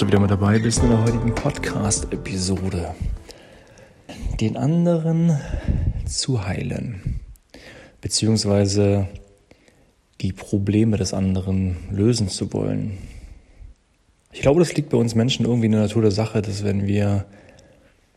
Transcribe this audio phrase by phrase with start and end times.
[0.00, 2.94] Du wieder mit dabei bist in der heutigen Podcast-Episode.
[4.40, 5.38] Den anderen
[6.06, 7.20] zu heilen,
[8.00, 9.08] beziehungsweise
[10.22, 12.96] die Probleme des anderen lösen zu wollen.
[14.32, 16.86] Ich glaube, das liegt bei uns Menschen irgendwie in der Natur der Sache, dass wenn
[16.86, 17.26] wir,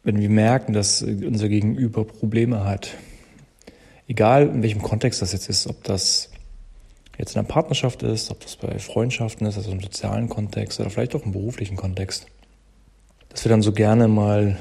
[0.04, 2.92] wenn wir merken, dass unser Gegenüber Probleme hat,
[4.08, 6.30] egal in welchem Kontext das jetzt ist, ob das
[7.18, 10.90] jetzt in einer Partnerschaft ist, ob das bei Freundschaften ist, also im sozialen Kontext oder
[10.90, 12.28] vielleicht auch im beruflichen Kontext,
[13.30, 14.58] dass wir dann so gerne mal,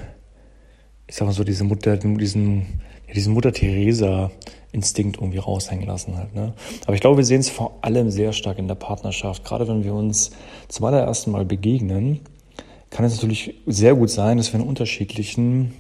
[1.07, 4.31] ich sag mal so, diese Mutter, diesen, ja, diesen Mutter Teresa
[4.73, 6.35] Instinkt irgendwie raushängen lassen halt.
[6.35, 6.55] Ne?
[6.87, 9.45] Aber ich glaube, wir sehen es vor allem sehr stark in der Partnerschaft.
[9.45, 10.31] Gerade wenn wir uns
[10.69, 12.21] zum allerersten Mal begegnen,
[12.89, 15.75] kann es natürlich sehr gut sein, dass wir in unterschiedlichen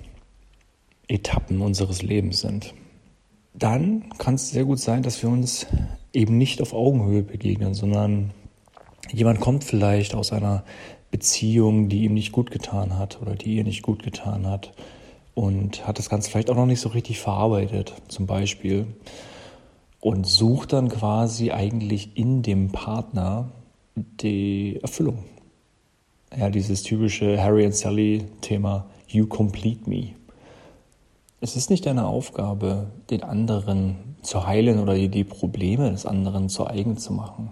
[1.08, 2.74] Etappen unseres Lebens sind.
[3.54, 5.66] Dann kann es sehr gut sein, dass wir uns
[6.12, 8.30] eben nicht auf Augenhöhe begegnen, sondern
[9.10, 10.64] jemand kommt vielleicht aus einer
[11.10, 14.72] Beziehung, die ihm nicht gut getan hat oder die ihr nicht gut getan hat
[15.34, 18.86] und hat das Ganze vielleicht auch noch nicht so richtig verarbeitet, zum Beispiel,
[20.00, 23.52] und sucht dann quasi eigentlich in dem Partner
[23.94, 25.24] die Erfüllung.
[26.36, 30.14] Ja, dieses typische Harry and Sally Thema, you complete me.
[31.44, 36.68] Es ist nicht deine Aufgabe, den anderen zu heilen oder die Probleme des anderen zu
[36.68, 37.50] eigen zu machen.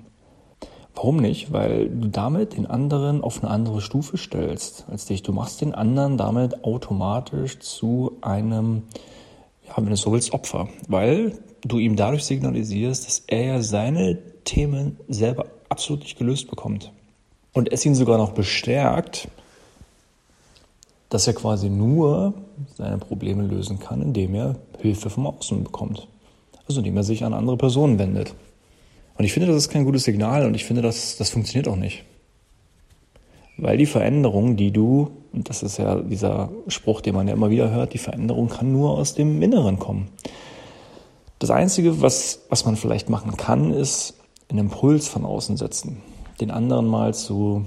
[0.95, 1.51] Warum nicht?
[1.51, 5.25] Weil du damit den anderen auf eine andere Stufe stellst als dich.
[5.25, 8.85] Du machst den anderen damit automatisch zu einem,
[9.67, 10.69] ja, wenn du so willst, Opfer.
[10.87, 16.93] Weil du ihm dadurch signalisierst, dass er ja seine Themen selber absolut nicht gelöst bekommt.
[17.53, 19.27] Und es ihn sogar noch bestärkt,
[21.11, 22.33] dass er quasi nur
[22.77, 26.09] seine Probleme lösen kann, indem er Hilfe vom Außen bekommt
[26.71, 28.35] also indem er sich an andere Personen wendet.
[29.19, 31.77] Und ich finde, das ist kein gutes Signal und ich finde, das, das funktioniert auch
[31.77, 32.05] nicht.
[33.57, 37.51] Weil die Veränderung, die du, und das ist ja dieser Spruch, den man ja immer
[37.51, 40.09] wieder hört, die Veränderung kann nur aus dem Inneren kommen.
[41.41, 44.15] Das Einzige, was, was man vielleicht machen kann, ist
[44.49, 46.01] einen Impuls von außen setzen.
[46.41, 47.67] Den anderen mal zu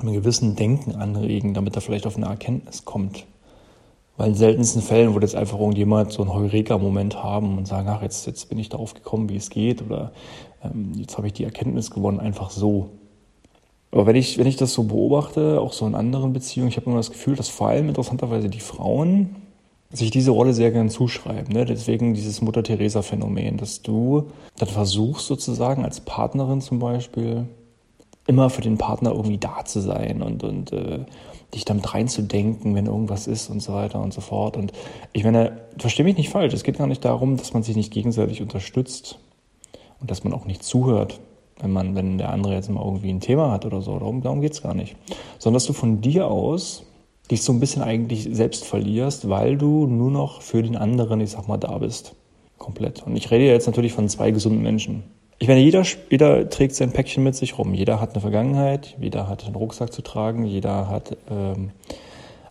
[0.00, 3.26] einem gewissen Denken anregen, damit er vielleicht auf eine Erkenntnis kommt.
[4.16, 8.02] Weil in seltensten Fällen würde jetzt einfach irgendjemand so einen Heureka-Moment haben und sagen, ach,
[8.02, 10.12] jetzt, jetzt bin ich darauf gekommen, wie es geht oder
[10.62, 12.90] ähm, jetzt habe ich die Erkenntnis gewonnen, einfach so.
[13.92, 16.86] Aber wenn ich, wenn ich das so beobachte, auch so in anderen Beziehungen, ich habe
[16.86, 19.36] immer das Gefühl, dass vor allem interessanterweise die Frauen
[19.92, 21.52] sich diese Rolle sehr gern zuschreiben.
[21.52, 21.64] Ne?
[21.64, 24.28] Deswegen dieses Mutter-Theresa-Phänomen, dass du
[24.58, 27.46] dann versuchst sozusagen als Partnerin zum Beispiel
[28.30, 31.00] immer für den Partner irgendwie da zu sein und, und äh,
[31.52, 34.56] dich damit reinzudenken, wenn irgendwas ist und so weiter und so fort.
[34.56, 34.72] Und
[35.12, 37.92] ich meine, verstehe mich nicht falsch, es geht gar nicht darum, dass man sich nicht
[37.92, 39.18] gegenseitig unterstützt
[40.00, 41.20] und dass man auch nicht zuhört,
[41.60, 43.98] wenn man, wenn der andere jetzt mal irgendwie ein Thema hat oder so.
[43.98, 44.94] Darum, darum geht es gar nicht.
[45.38, 46.84] Sondern dass du von dir aus
[47.30, 51.30] dich so ein bisschen eigentlich selbst verlierst, weil du nur noch für den anderen, ich
[51.30, 52.14] sag mal, da bist.
[52.58, 53.02] Komplett.
[53.04, 55.02] Und ich rede jetzt natürlich von zwei gesunden Menschen.
[55.42, 57.72] Ich meine, jeder, jeder trägt sein Päckchen mit sich rum.
[57.72, 61.70] Jeder hat eine Vergangenheit, jeder hat einen Rucksack zu tragen, jeder hat ähm,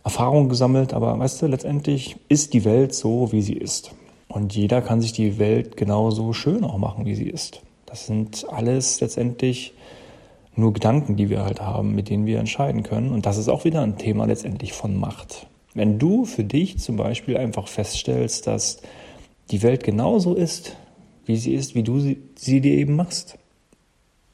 [0.02, 3.92] Erfahrungen gesammelt, aber weißt du, letztendlich ist die Welt so, wie sie ist.
[4.26, 7.62] Und jeder kann sich die Welt genauso schön auch machen, wie sie ist.
[7.86, 9.72] Das sind alles letztendlich
[10.56, 13.12] nur Gedanken, die wir halt haben, mit denen wir entscheiden können.
[13.12, 15.46] Und das ist auch wieder ein Thema letztendlich von Macht.
[15.74, 18.82] Wenn du für dich zum Beispiel einfach feststellst, dass
[19.52, 20.76] die Welt genauso ist,
[21.26, 23.38] wie sie ist, wie du sie, sie dir eben machst.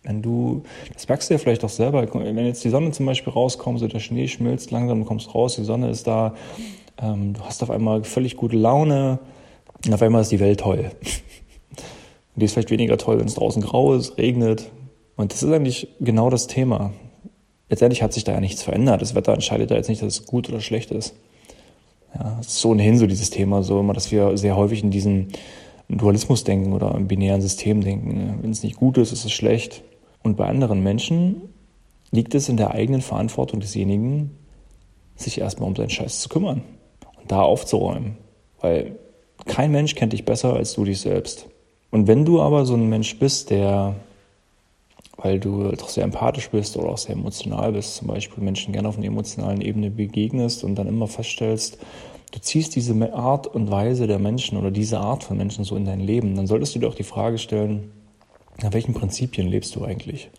[0.03, 0.63] Wenn du,
[0.95, 3.89] das merkst du ja vielleicht auch selber, wenn jetzt die Sonne zum Beispiel rauskommt, so
[3.89, 6.35] der Schnee schmilzt langsam, du kommst raus, die Sonne ist da,
[7.03, 9.19] ähm, du hast auf einmal völlig gute Laune
[9.85, 10.91] und auf einmal ist die Welt toll.
[12.37, 14.71] Die ist vielleicht weniger toll, wenn es draußen grau ist, regnet.
[15.17, 16.93] Und das ist eigentlich genau das Thema.
[17.69, 19.01] Letztendlich hat sich da ja nichts verändert.
[19.01, 21.17] Das Wetter entscheidet da jetzt nicht, dass es gut oder schlecht ist.
[22.15, 24.91] Ja, es ist so ohnehin so dieses Thema, so immer, dass wir sehr häufig in
[24.91, 25.29] diesen
[25.89, 28.39] Dualismus denken oder im binären System denken.
[28.43, 29.83] Wenn es nicht gut ist, ist es schlecht.
[30.23, 31.43] Und bei anderen Menschen
[32.11, 34.31] liegt es in der eigenen Verantwortung desjenigen,
[35.15, 36.63] sich erstmal um seinen Scheiß zu kümmern
[37.21, 38.17] und da aufzuräumen.
[38.61, 38.97] Weil
[39.45, 41.47] kein Mensch kennt dich besser als du dich selbst.
[41.91, 43.95] Und wenn du aber so ein Mensch bist, der,
[45.17, 48.89] weil du doch sehr empathisch bist oder auch sehr emotional bist, zum Beispiel Menschen gerne
[48.89, 51.79] auf einer emotionalen Ebene begegnest und dann immer feststellst,
[52.33, 55.85] du ziehst diese Art und Weise der Menschen oder diese Art von Menschen so in
[55.85, 57.93] dein Leben, dann solltest du dir auch die Frage stellen,
[58.63, 60.31] nach welchen Prinzipien lebst du eigentlich?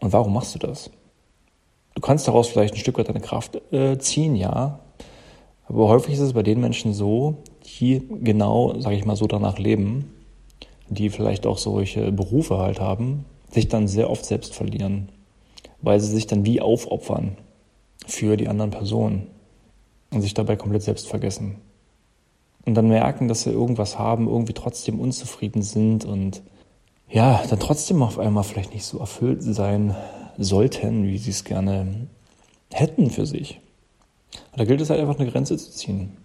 [0.00, 0.90] Und warum machst du das?
[1.94, 4.80] Du kannst daraus vielleicht ein Stück weit deine Kraft äh, ziehen, ja.
[5.68, 9.58] Aber häufig ist es bei den Menschen so, die genau, sage ich mal so, danach
[9.58, 10.12] leben,
[10.88, 15.08] die vielleicht auch solche Berufe halt haben, sich dann sehr oft selbst verlieren.
[15.82, 17.36] weil sie sich dann wie aufopfern
[18.06, 19.28] für die anderen Personen
[20.10, 21.56] und sich dabei komplett selbst vergessen.
[22.64, 26.42] Und dann merken, dass sie irgendwas haben, irgendwie trotzdem unzufrieden sind und
[27.08, 29.94] ja, dann trotzdem auf einmal vielleicht nicht so erfüllt sein
[30.36, 32.08] sollten, wie sie es gerne
[32.72, 33.60] hätten für sich.
[34.52, 36.16] Und da gilt es halt einfach eine Grenze zu ziehen.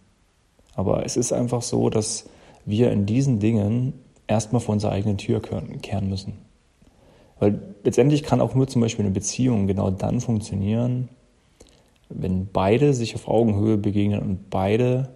[0.75, 2.25] Aber es ist einfach so, dass
[2.66, 3.94] wir in diesen Dingen
[4.28, 6.33] erstmal vor unserer eigenen Tür kehren müssen.
[7.39, 11.10] Weil letztendlich kann auch nur zum Beispiel eine Beziehung genau dann funktionieren,
[12.13, 15.10] wenn beide sich auf Augenhöhe begegnen und beide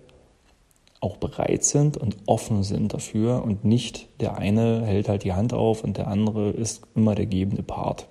[1.01, 5.53] auch bereit sind und offen sind dafür und nicht der eine hält halt die Hand
[5.53, 8.07] auf und der andere ist immer der gebende Part.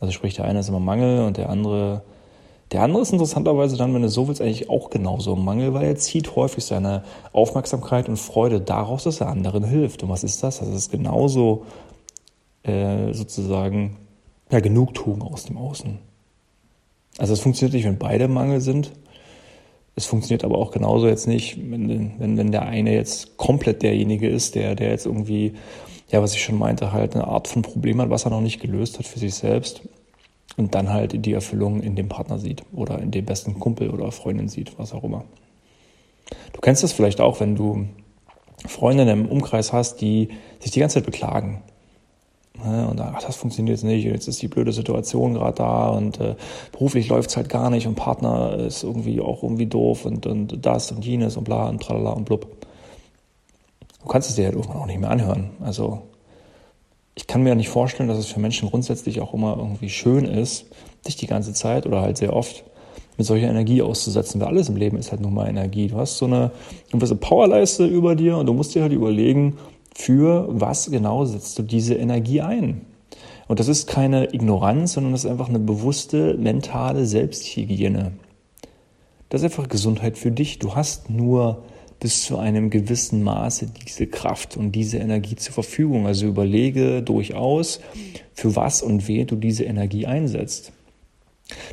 [0.00, 2.02] Also sprich, der eine ist immer Mangel und der andere,
[2.72, 5.84] der andere ist interessanterweise dann, wenn du so willst, eigentlich auch genauso im Mangel, weil
[5.84, 10.02] er zieht häufig seine Aufmerksamkeit und Freude daraus, dass er anderen hilft.
[10.02, 10.58] Und was ist das?
[10.58, 11.64] Das ist genauso
[12.62, 13.96] äh, sozusagen
[14.50, 16.07] ja, Genugtuung aus dem Außen.
[17.18, 18.92] Also es funktioniert nicht, wenn beide Mangel sind.
[19.96, 24.28] Es funktioniert aber auch genauso jetzt nicht, wenn, wenn, wenn der eine jetzt komplett derjenige
[24.28, 25.54] ist, der, der jetzt irgendwie,
[26.08, 28.60] ja, was ich schon meinte, halt eine Art von Problem hat, was er noch nicht
[28.60, 29.82] gelöst hat für sich selbst
[30.56, 34.12] und dann halt die Erfüllung in dem Partner sieht oder in dem besten Kumpel oder
[34.12, 35.24] Freundin sieht, was auch immer.
[36.52, 37.88] Du kennst das vielleicht auch, wenn du
[38.66, 40.28] Freundinnen im Umkreis hast, die
[40.60, 41.62] sich die ganze Zeit beklagen.
[42.64, 46.18] Ne, und ach, das funktioniert jetzt nicht, jetzt ist die blöde Situation gerade da und
[46.18, 46.34] äh,
[46.72, 50.66] beruflich läuft es halt gar nicht und Partner ist irgendwie auch irgendwie doof und, und
[50.66, 52.48] das und jenes und bla und tralala und blub.
[54.02, 55.50] Du kannst es dir halt irgendwann auch nicht mehr anhören.
[55.60, 56.02] Also
[57.14, 60.24] ich kann mir ja nicht vorstellen, dass es für Menschen grundsätzlich auch immer irgendwie schön
[60.24, 60.66] ist,
[61.06, 62.64] dich die ganze Zeit oder halt sehr oft
[63.16, 65.88] mit solcher Energie auszusetzen, weil alles im Leben ist halt nun mal Energie.
[65.88, 66.52] Du hast so eine
[66.90, 69.58] gewisse Powerleiste über dir und du musst dir halt überlegen,
[69.94, 72.82] für was genau setzt du diese Energie ein?
[73.48, 78.12] Und das ist keine Ignoranz, sondern das ist einfach eine bewusste mentale Selbsthygiene.
[79.30, 80.58] Das ist einfach Gesundheit für dich.
[80.58, 81.64] Du hast nur
[82.00, 86.06] bis zu einem gewissen Maße diese Kraft und diese Energie zur Verfügung.
[86.06, 87.80] Also überlege durchaus,
[88.34, 90.72] für was und wen du diese Energie einsetzt.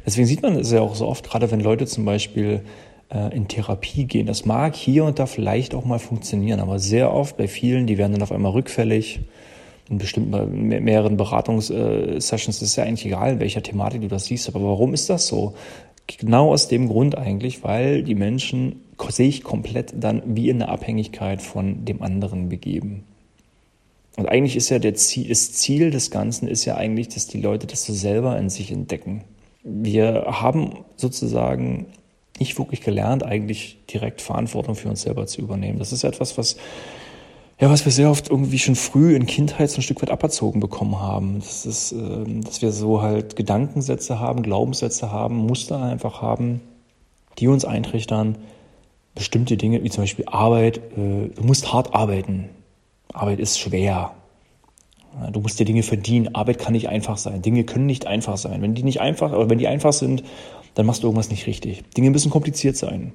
[0.05, 2.61] Deswegen sieht man es ja auch so oft, gerade wenn Leute zum Beispiel
[3.09, 4.25] in Therapie gehen.
[4.25, 7.97] Das mag hier und da vielleicht auch mal funktionieren, aber sehr oft bei vielen, die
[7.97, 9.19] werden dann auf einmal rückfällig.
[9.89, 14.49] In bestimmten mehreren Beratungssessions ist ja eigentlich egal, in welcher Thematik du das siehst.
[14.49, 15.53] Aber warum ist das so?
[16.07, 21.41] Genau aus dem Grund eigentlich, weil die Menschen sich komplett dann wie in eine Abhängigkeit
[21.41, 23.03] von dem anderen begeben.
[24.17, 27.41] Und eigentlich ist ja der Ziel, das Ziel des Ganzen ist ja eigentlich, dass die
[27.41, 29.23] Leute das so selber in sich entdecken.
[29.63, 31.87] Wir haben sozusagen
[32.39, 35.79] nicht wirklich gelernt, eigentlich direkt Verantwortung für uns selber zu übernehmen.
[35.79, 36.57] Das ist etwas, was,
[37.59, 40.59] ja, was wir sehr oft irgendwie schon früh in Kindheit so ein Stück weit aberzogen
[40.59, 41.39] bekommen haben.
[41.39, 46.61] Das ist, äh, dass wir so halt Gedankensätze haben, Glaubenssätze haben, Muster einfach haben,
[47.39, 48.37] die uns eintrichtern,
[49.13, 52.49] bestimmte Dinge, wie zum Beispiel Arbeit, äh, du musst hart arbeiten.
[53.13, 54.13] Arbeit ist schwer.
[55.31, 56.35] Du musst dir Dinge verdienen.
[56.35, 57.41] Arbeit kann nicht einfach sein.
[57.41, 58.61] Dinge können nicht einfach sein.
[58.61, 60.23] Wenn die nicht einfach, oder wenn die einfach sind,
[60.73, 61.83] dann machst du irgendwas nicht richtig.
[61.95, 63.13] Dinge müssen kompliziert sein.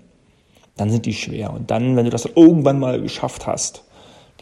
[0.76, 1.52] Dann sind die schwer.
[1.52, 3.84] Und dann, wenn du das irgendwann mal geschafft hast,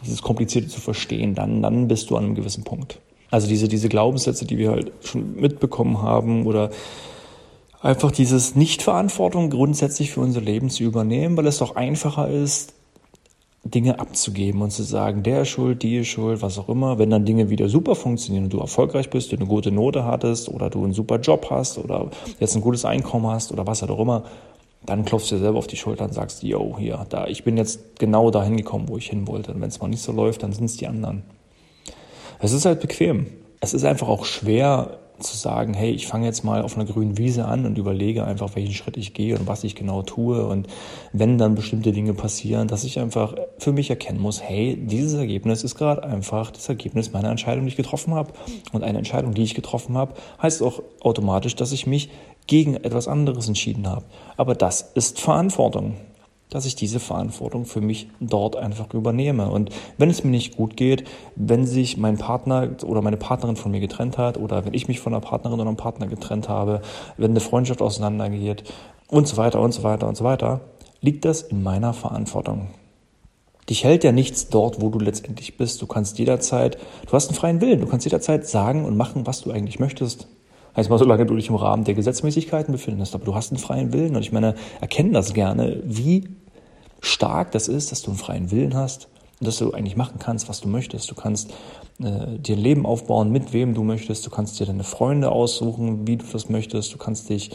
[0.03, 2.99] dieses Komplizierte zu verstehen, dann, dann bist du an einem gewissen Punkt.
[3.29, 6.71] Also diese, diese Glaubenssätze, die wir halt schon mitbekommen haben oder
[7.81, 12.73] einfach dieses Nichtverantwortung grundsätzlich für unser Leben zu übernehmen, weil es doch einfacher ist,
[13.63, 16.97] Dinge abzugeben und zu sagen, der ist schuld, die ist schuld, was auch immer.
[16.97, 20.49] Wenn dann Dinge wieder super funktionieren und du erfolgreich bist, du eine gute Note hattest
[20.49, 23.99] oder du einen super Job hast oder jetzt ein gutes Einkommen hast oder was auch
[23.99, 24.23] immer,
[24.85, 27.57] dann klopfst du dir selber auf die Schulter und sagst, yo, hier, da, ich bin
[27.57, 29.53] jetzt genau dahin gekommen, wo ich hin wollte.
[29.53, 31.23] Und wenn es mal nicht so läuft, dann sind es die anderen.
[32.39, 33.27] Es ist halt bequem.
[33.59, 37.17] Es ist einfach auch schwer, zu sagen, hey, ich fange jetzt mal auf einer grünen
[37.17, 40.45] Wiese an und überlege einfach, welchen Schritt ich gehe und was ich genau tue.
[40.45, 40.67] Und
[41.13, 45.63] wenn dann bestimmte Dinge passieren, dass ich einfach für mich erkennen muss, hey, dieses Ergebnis
[45.63, 48.31] ist gerade einfach das Ergebnis meiner Entscheidung, die ich getroffen habe.
[48.71, 52.09] Und eine Entscheidung, die ich getroffen habe, heißt auch automatisch, dass ich mich
[52.47, 54.05] gegen etwas anderes entschieden habe.
[54.35, 55.95] Aber das ist Verantwortung
[56.49, 59.49] dass ich diese Verantwortung für mich dort einfach übernehme.
[59.51, 61.03] Und wenn es mir nicht gut geht,
[61.35, 64.99] wenn sich mein Partner oder meine Partnerin von mir getrennt hat oder wenn ich mich
[64.99, 66.81] von einer Partnerin oder einem Partner getrennt habe,
[67.17, 68.63] wenn eine Freundschaft auseinandergeht
[69.07, 70.61] und so weiter und so weiter und so weiter,
[71.01, 72.69] liegt das in meiner Verantwortung.
[73.69, 75.79] Dich hält ja nichts dort, wo du letztendlich bist.
[75.83, 79.41] Du kannst jederzeit, du hast einen freien Willen, du kannst jederzeit sagen und machen, was
[79.41, 80.27] du eigentlich möchtest.
[80.79, 83.91] Heißt mal, solange du dich im Rahmen der Gesetzmäßigkeiten befindest, aber du hast einen freien
[83.91, 86.29] Willen und ich meine, erkenne das gerne, wie
[87.01, 89.09] stark das ist, dass du einen freien Willen hast
[89.41, 91.09] dass du eigentlich machen kannst, was du möchtest.
[91.09, 91.51] Du kannst
[91.99, 94.25] äh, dir ein Leben aufbauen, mit wem du möchtest.
[94.25, 96.93] Du kannst dir deine Freunde aussuchen, wie du das möchtest.
[96.93, 97.51] Du kannst dich,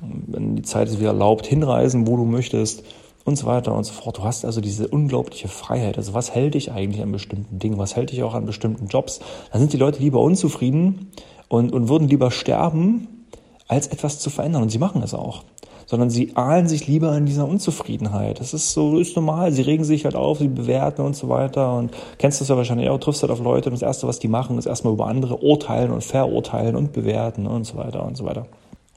[0.00, 2.84] wenn die Zeit es wieder erlaubt, hinreisen, wo du möchtest
[3.24, 4.18] und so weiter und so fort.
[4.18, 5.98] Du hast also diese unglaubliche Freiheit.
[5.98, 7.78] Also was hält dich eigentlich an bestimmten Dingen?
[7.78, 9.18] Was hält dich auch an bestimmten Jobs?
[9.52, 11.10] Da sind die Leute lieber unzufrieden
[11.50, 13.26] und, und würden lieber sterben,
[13.68, 14.62] als etwas zu verändern.
[14.62, 15.44] Und sie machen es auch
[15.90, 18.38] sondern sie ahlen sich lieber in dieser Unzufriedenheit.
[18.38, 19.50] Das ist so, ist normal.
[19.50, 21.76] Sie regen sich halt auf, sie bewerten und so weiter.
[21.76, 24.28] Und kennst das ja wahrscheinlich auch, triffst halt auf Leute und das Erste, was die
[24.28, 28.24] machen, ist erstmal über andere urteilen und verurteilen und bewerten und so weiter und so
[28.24, 28.46] weiter.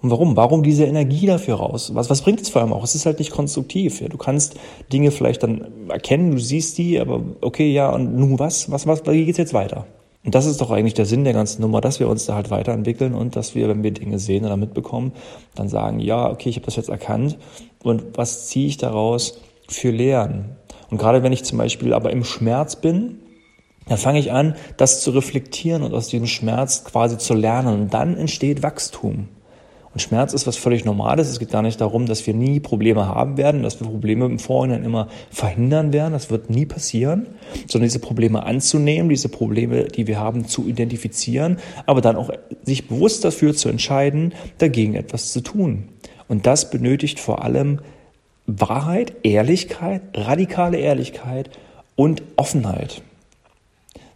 [0.03, 0.37] Und warum?
[0.37, 1.95] Warum diese Energie dafür raus?
[1.95, 2.83] Was, was bringt es vor allem auch?
[2.83, 3.99] Es ist halt nicht konstruktiv.
[3.99, 4.07] Ja?
[4.07, 4.53] Du kannst
[4.91, 8.69] Dinge vielleicht dann erkennen, du siehst die, aber okay, ja, und nun was?
[8.69, 9.87] Was, was, wie geht's jetzt weiter?
[10.25, 12.49] Und das ist doch eigentlich der Sinn der ganzen Nummer, dass wir uns da halt
[12.49, 15.11] weiterentwickeln und dass wir, wenn wir Dinge sehen oder mitbekommen,
[15.55, 17.37] dann sagen, ja, okay, ich habe das jetzt erkannt
[17.83, 20.55] und was ziehe ich daraus für Lehren?
[20.89, 23.19] Und gerade wenn ich zum Beispiel aber im Schmerz bin,
[23.87, 27.93] dann fange ich an, das zu reflektieren und aus diesem Schmerz quasi zu lernen und
[27.93, 29.27] dann entsteht Wachstum.
[29.93, 31.29] Und Schmerz ist was völlig Normales.
[31.29, 34.39] Es geht gar nicht darum, dass wir nie Probleme haben werden, dass wir Probleme im
[34.39, 36.13] Vorhinein immer verhindern werden.
[36.13, 37.27] Das wird nie passieren,
[37.67, 42.31] sondern diese Probleme anzunehmen, diese Probleme, die wir haben, zu identifizieren, aber dann auch
[42.63, 45.89] sich bewusst dafür zu entscheiden, dagegen etwas zu tun.
[46.27, 47.79] Und das benötigt vor allem
[48.47, 51.51] Wahrheit, Ehrlichkeit, radikale Ehrlichkeit
[51.95, 53.03] und Offenheit.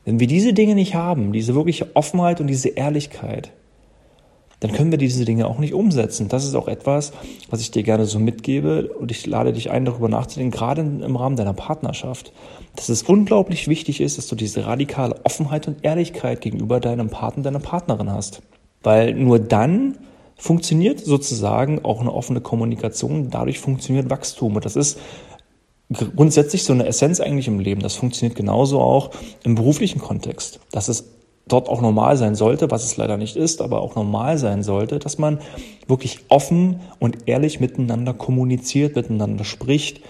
[0.05, 3.51] Wenn wir diese Dinge nicht haben, diese wirkliche Offenheit und diese Ehrlichkeit,
[4.59, 6.29] dann können wir diese Dinge auch nicht umsetzen.
[6.29, 7.11] Das ist auch etwas,
[7.49, 11.15] was ich dir gerne so mitgebe und ich lade dich ein, darüber nachzudenken, gerade im
[11.15, 12.33] Rahmen deiner Partnerschaft,
[12.75, 17.43] dass es unglaublich wichtig ist, dass du diese radikale Offenheit und Ehrlichkeit gegenüber deinem Partner,
[17.43, 18.41] deiner Partnerin hast.
[18.81, 19.97] Weil nur dann
[20.37, 24.99] funktioniert sozusagen auch eine offene Kommunikation, dadurch funktioniert Wachstum und das ist
[25.89, 27.81] grundsätzlich so eine Essenz eigentlich im Leben.
[27.81, 29.11] Das funktioniert genauso auch
[29.43, 30.59] im beruflichen Kontext.
[30.71, 31.05] Das ist
[31.47, 34.99] dort auch normal sein sollte, was es leider nicht ist, aber auch normal sein sollte,
[34.99, 35.39] dass man
[35.87, 40.01] wirklich offen und ehrlich miteinander kommuniziert, miteinander spricht,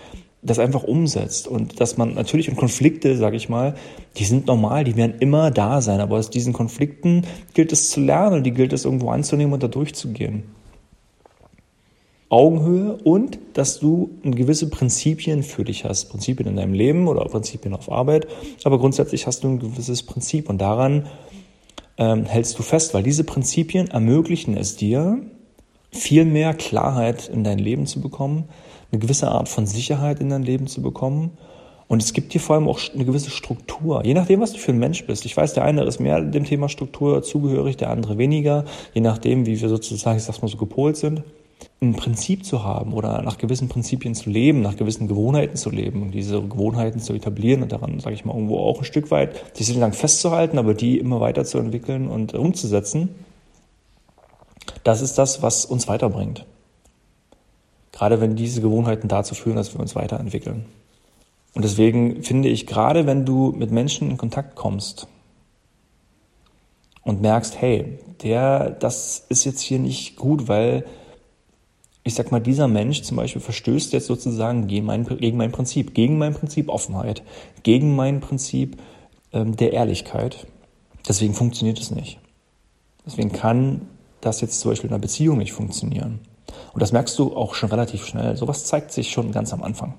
[0.42, 3.76] das einfach umsetzt und dass man natürlich in Konflikte, sage ich mal,
[4.18, 8.00] die sind normal, die werden immer da sein, aber aus diesen Konflikten gilt es zu
[8.00, 10.44] lernen, die gilt es irgendwo anzunehmen und da durchzugehen.
[12.30, 16.10] Augenhöhe und dass du gewisse Prinzipien für dich hast.
[16.10, 18.28] Prinzipien in deinem Leben oder Prinzipien auf Arbeit.
[18.66, 21.08] Aber grundsätzlich hast du ein gewisses Prinzip und daran
[21.98, 25.20] ähm, hältst du fest, weil diese Prinzipien ermöglichen es dir,
[25.92, 28.44] viel mehr Klarheit in dein Leben zu bekommen,
[28.92, 31.32] eine gewisse Art von Sicherheit in dein Leben zu bekommen.
[31.88, 34.74] Und es gibt dir vor allem auch eine gewisse Struktur, je nachdem, was du für
[34.74, 35.26] ein Mensch bist.
[35.26, 39.46] Ich weiß, der eine ist mehr dem Thema Struktur zugehörig, der andere weniger, je nachdem,
[39.46, 41.24] wie wir sozusagen, ich sag's mal so, gepolt sind
[41.80, 46.02] ein Prinzip zu haben oder nach gewissen Prinzipien zu leben, nach gewissen Gewohnheiten zu leben
[46.02, 49.56] und diese Gewohnheiten zu etablieren und daran, sage ich mal, irgendwo auch ein Stück weit
[49.56, 53.10] sich lang festzuhalten, aber die immer weiter zu entwickeln und umzusetzen,
[54.84, 56.46] das ist das, was uns weiterbringt.
[57.92, 60.66] Gerade wenn diese Gewohnheiten dazu führen, dass wir uns weiterentwickeln.
[61.54, 65.08] Und deswegen finde ich, gerade wenn du mit Menschen in Kontakt kommst
[67.04, 70.86] und merkst, hey, der, das ist jetzt hier nicht gut, weil
[72.08, 75.94] ich sag mal, dieser Mensch zum Beispiel verstößt jetzt sozusagen gegen mein, gegen mein Prinzip,
[75.94, 77.22] gegen mein Prinzip Offenheit,
[77.64, 78.78] gegen mein Prinzip
[79.34, 80.48] ähm, der Ehrlichkeit.
[81.08, 82.20] Deswegen funktioniert es nicht.
[83.06, 83.88] Deswegen kann
[84.22, 86.20] das jetzt zum Beispiel in einer Beziehung nicht funktionieren.
[86.74, 88.38] Und das merkst du auch schon relativ schnell.
[88.38, 89.94] Sowas zeigt sich schon ganz am Anfang.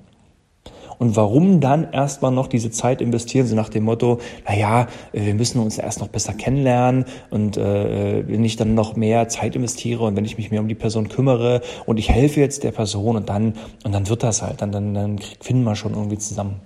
[0.99, 5.35] Und warum dann erstmal noch diese Zeit investieren, so nach dem Motto, na ja, wir
[5.35, 10.05] müssen uns erst noch besser kennenlernen und äh, wenn ich dann noch mehr Zeit investiere
[10.05, 13.17] und wenn ich mich mehr um die Person kümmere und ich helfe jetzt der Person
[13.17, 16.61] und dann, und dann wird das halt, dann, dann, dann finden wir schon irgendwie zusammen.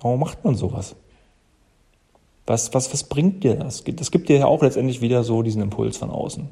[0.00, 0.94] Warum macht man sowas?
[2.46, 3.82] Was, was, was bringt dir das?
[3.84, 6.48] Das gibt dir ja auch letztendlich wieder so diesen Impuls von außen.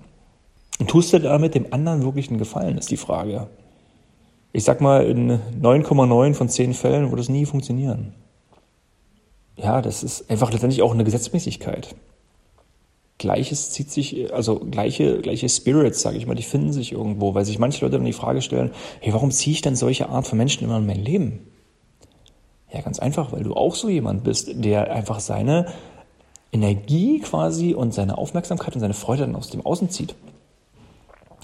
[0.80, 3.48] Und tust du damit dem anderen wirklich einen Gefallen, ist die Frage
[4.52, 8.14] ich sag mal, in 9,9 von 10 Fällen würde es nie funktionieren.
[9.56, 11.94] Ja, das ist einfach letztendlich auch eine Gesetzmäßigkeit.
[13.18, 17.44] Gleiches zieht sich, also gleiche, gleiche Spirits, sage ich mal, die finden sich irgendwo, weil
[17.44, 20.38] sich manche Leute dann die Frage stellen, hey, warum ziehe ich denn solche Art von
[20.38, 21.46] Menschen immer in mein Leben?
[22.72, 25.66] Ja, ganz einfach, weil du auch so jemand bist, der einfach seine
[26.52, 30.14] Energie quasi und seine Aufmerksamkeit und seine Freude dann aus dem Außen zieht.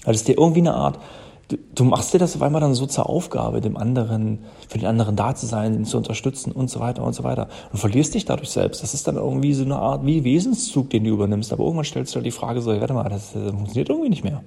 [0.03, 0.99] Also es dir irgendwie eine Art
[1.47, 4.87] du, du machst dir das auf einmal dann so zur Aufgabe, dem anderen, für den
[4.87, 7.47] anderen da zu sein, ihn zu unterstützen und so weiter und so weiter.
[7.71, 8.83] Und verlierst dich dadurch selbst.
[8.83, 11.51] Das ist dann irgendwie so eine Art wie Wesenszug, den du übernimmst.
[11.53, 14.23] Aber irgendwann stellst du dir die Frage so, warte mal, das, das funktioniert irgendwie nicht
[14.23, 14.43] mehr.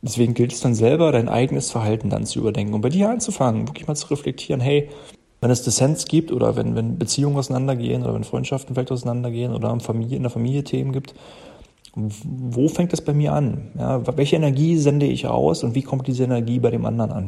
[0.00, 3.66] Deswegen gilt es dann selber, dein eigenes Verhalten dann zu überdenken und bei dir anzufangen,
[3.66, 4.88] wirklich mal zu reflektieren, hey,
[5.40, 9.72] wenn es Dissens gibt oder wenn, wenn Beziehungen auseinandergehen oder wenn Freundschaften vielleicht auseinandergehen oder
[9.72, 11.14] in, in der Familie Themen gibt,
[11.98, 13.72] wo fängt das bei mir an?
[13.76, 17.24] Ja, welche Energie sende ich aus und wie kommt diese Energie bei dem anderen an?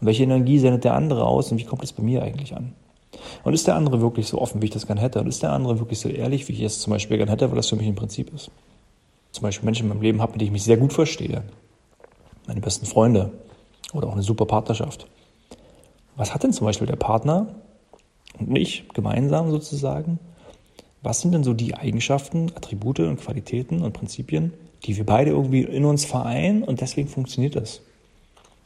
[0.00, 2.72] Und welche Energie sendet der andere aus und wie kommt es bei mir eigentlich an?
[3.44, 5.20] Und ist der andere wirklich so offen, wie ich das gern hätte?
[5.20, 7.56] Und ist der andere wirklich so ehrlich, wie ich es zum Beispiel gern hätte, weil
[7.56, 8.50] das für mich ein Prinzip ist?
[9.30, 11.42] Zum Beispiel Menschen in meinem Leben habe, mit denen ich mich sehr gut verstehe.
[12.46, 13.30] Meine besten Freunde
[13.92, 15.06] oder auch eine super Partnerschaft.
[16.16, 17.46] Was hat denn zum Beispiel der Partner
[18.38, 20.18] und ich gemeinsam sozusagen?
[21.04, 25.60] Was sind denn so die Eigenschaften, Attribute und Qualitäten und Prinzipien, die wir beide irgendwie
[25.60, 27.82] in uns vereinen und deswegen funktioniert das?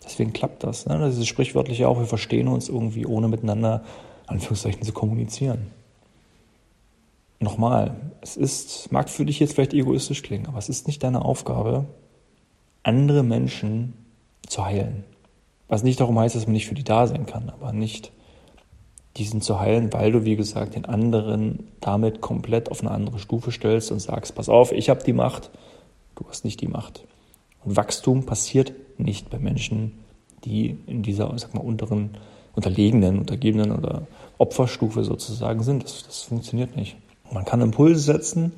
[0.04, 0.86] Deswegen klappt das.
[0.86, 0.98] Ne?
[1.00, 3.82] Das ist sprichwörtlich auch, wir verstehen uns irgendwie, ohne miteinander,
[4.28, 5.66] Anführungszeichen, zu kommunizieren.
[7.40, 11.24] Nochmal, es ist, mag für dich jetzt vielleicht egoistisch klingen, aber es ist nicht deine
[11.24, 11.86] Aufgabe,
[12.84, 13.94] andere Menschen
[14.46, 15.02] zu heilen.
[15.66, 18.12] Was nicht darum heißt, dass man nicht für die da sein kann, aber nicht
[19.18, 23.52] diesen zu heilen, weil du, wie gesagt, den anderen damit komplett auf eine andere Stufe
[23.52, 25.50] stellst und sagst, pass auf, ich habe die Macht,
[26.14, 27.04] du hast nicht die Macht.
[27.64, 29.98] Und Wachstum passiert nicht bei Menschen,
[30.44, 32.10] die in dieser, sag mal, unteren,
[32.54, 34.06] unterlegenen, untergebenen oder
[34.38, 35.84] Opferstufe sozusagen sind.
[35.84, 36.96] Das, das funktioniert nicht.
[37.32, 38.52] Man kann Impulse setzen,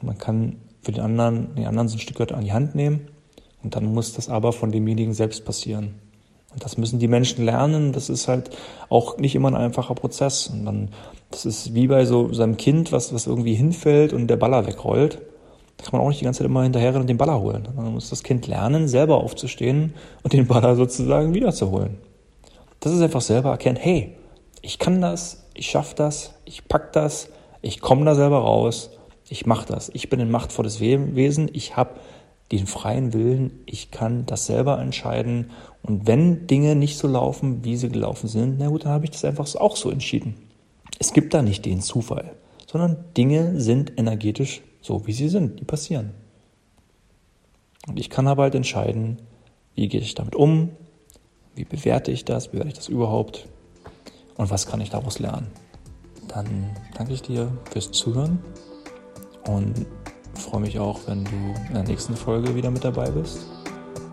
[0.00, 3.08] man kann für den anderen, den anderen so ein Stück weit an die Hand nehmen
[3.62, 5.94] und dann muss das aber von demjenigen selbst passieren.
[6.52, 7.92] Und das müssen die Menschen lernen.
[7.92, 8.50] Das ist halt
[8.88, 10.48] auch nicht immer ein einfacher Prozess.
[10.48, 10.88] Und dann,
[11.30, 15.18] das ist wie bei so seinem Kind, was, was irgendwie hinfällt und der Baller wegrollt.
[15.76, 17.66] Da kann man auch nicht die ganze Zeit immer hinterher und den Baller holen.
[17.74, 21.98] Dann muss das Kind lernen, selber aufzustehen und den Baller sozusagen wiederzuholen.
[22.80, 24.14] Das ist einfach selber erkennen, hey,
[24.60, 27.28] ich kann das, ich schaffe das, ich pack das,
[27.62, 28.90] ich komme da selber raus,
[29.28, 29.90] ich mache das.
[29.94, 31.94] Ich bin ein machtvolles Wesen, ich habe
[32.52, 35.50] den freien Willen, ich kann das selber entscheiden.
[35.82, 39.10] Und wenn Dinge nicht so laufen, wie sie gelaufen sind, na gut, dann habe ich
[39.10, 40.34] das einfach auch so entschieden.
[40.98, 42.36] Es gibt da nicht den Zufall,
[42.70, 46.14] sondern Dinge sind energetisch so, wie sie sind, die passieren.
[47.88, 49.18] Und ich kann aber halt entscheiden,
[49.74, 50.70] wie gehe ich damit um,
[51.54, 53.48] wie bewerte ich das, bewerte ich das überhaupt
[54.36, 55.48] und was kann ich daraus lernen.
[56.28, 58.38] Dann danke ich dir fürs Zuhören
[59.48, 59.86] und
[60.34, 63.46] freue mich auch, wenn du in der nächsten Folge wieder mit dabei bist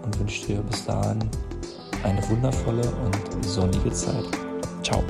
[0.03, 1.19] und wünsche dir bis dahin
[2.03, 4.25] eine wundervolle und sonnige Zeit.
[4.83, 5.03] Ciao.